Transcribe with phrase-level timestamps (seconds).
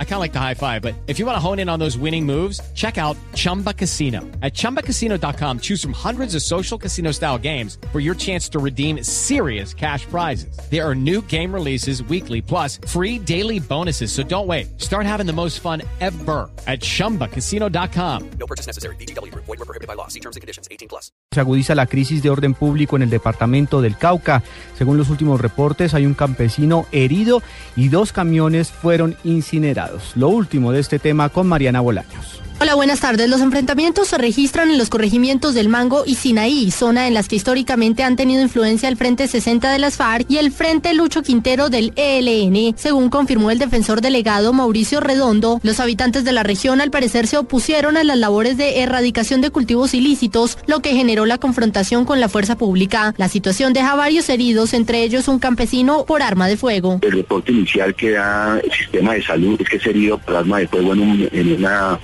[0.00, 1.78] I kind of like the high five, but if you want to hone in on
[1.78, 4.22] those winning moves, check out Chumba Casino.
[4.42, 9.04] At ChumbaCasino.com, choose from hundreds of social casino style games for your chance to redeem
[9.04, 10.58] serious cash prizes.
[10.68, 14.10] There are new game releases weekly, plus free daily bonuses.
[14.10, 14.80] So don't wait.
[14.80, 18.30] Start having the most fun ever at ChumbaCasino.com.
[18.40, 18.96] No purchase necessary.
[18.96, 19.32] BGW.
[19.34, 20.08] Void were prohibited by law.
[20.08, 20.66] See terms and conditions.
[20.72, 21.12] 18 plus.
[21.30, 24.42] Se agudiza la crisis de orden público en el departamento del Cauca.
[24.76, 27.42] Según los últimos reportes, hay un campesino herido
[27.76, 29.87] y dos camiones fueron incinerados.
[30.14, 32.37] Lo último de este tema con Mariana Bolaños.
[32.60, 33.30] Hola, buenas tardes.
[33.30, 37.36] Los enfrentamientos se registran en los corregimientos del Mango y Sinaí, zona en las que
[37.36, 41.70] históricamente han tenido influencia el Frente 60 de las FARC y el Frente Lucho Quintero
[41.70, 42.76] del ELN.
[42.76, 47.38] Según confirmó el defensor delegado Mauricio Redondo, los habitantes de la región al parecer se
[47.38, 52.18] opusieron a las labores de erradicación de cultivos ilícitos, lo que generó la confrontación con
[52.18, 53.14] la fuerza pública.
[53.18, 56.98] La situación deja varios heridos, entre ellos un campesino por arma de fuego.
[57.02, 60.58] El reporte inicial que da el sistema de salud es que es herido por arma
[60.58, 62.00] de fuego en, en una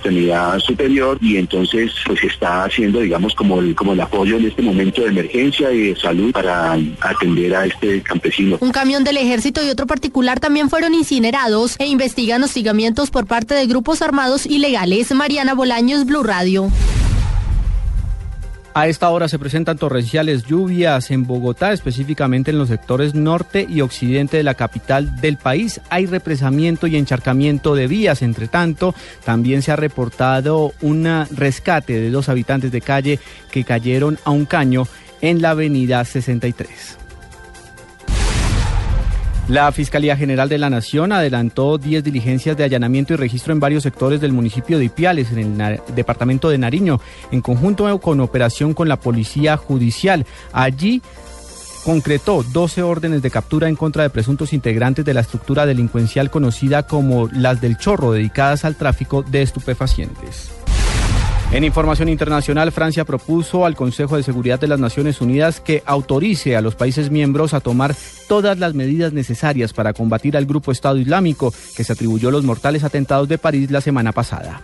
[0.59, 5.01] superior y entonces pues está haciendo digamos como el, como el apoyo en este momento
[5.01, 8.57] de emergencia y de salud para atender a este campesino.
[8.59, 13.53] Un camión del ejército y otro particular también fueron incinerados e investigan hostigamientos por parte
[13.53, 15.13] de grupos armados ilegales.
[15.13, 16.71] Mariana Bolaños, Blue Radio.
[18.77, 23.79] A esta hora se presentan torrenciales lluvias en Bogotá, específicamente en los sectores norte y
[23.79, 25.79] occidente de la capital del país.
[25.89, 28.21] Hay represamiento y encharcamiento de vías.
[28.21, 34.19] Entre tanto, también se ha reportado un rescate de dos habitantes de calle que cayeron
[34.25, 34.89] a un caño
[35.21, 37.04] en la avenida 63.
[39.47, 43.83] La Fiscalía General de la Nación adelantó 10 diligencias de allanamiento y registro en varios
[43.83, 46.99] sectores del municipio de Ipiales, en el departamento de Nariño,
[47.31, 50.25] en conjunto con operación con la Policía Judicial.
[50.51, 51.03] Allí
[51.83, 56.83] concretó 12 órdenes de captura en contra de presuntos integrantes de la estructura delincuencial conocida
[56.83, 60.64] como las del Chorro, dedicadas al tráfico de estupefacientes.
[61.51, 66.55] En información internacional, Francia propuso al Consejo de Seguridad de las Naciones Unidas que autorice
[66.57, 67.95] a los países miembros a tomar
[68.27, 72.83] todas las medidas necesarias para combatir al grupo Estado Islámico que se atribuyó los mortales
[72.83, 74.61] atentados de París la semana pasada.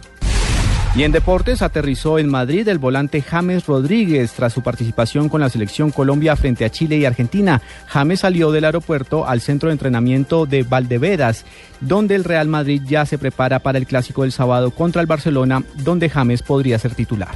[0.93, 5.49] Y en deportes aterrizó en Madrid el volante James Rodríguez tras su participación con la
[5.49, 7.61] selección Colombia frente a Chile y Argentina.
[7.87, 11.45] James salió del aeropuerto al centro de entrenamiento de Valdeveras,
[11.79, 15.63] donde el Real Madrid ya se prepara para el clásico del sábado contra el Barcelona,
[15.75, 17.35] donde James podría ser titular.